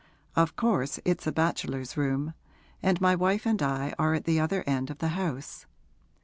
[0.35, 2.33] Of course it's a bachelor's room,
[2.81, 5.67] and my wife and I are at the other end of the house.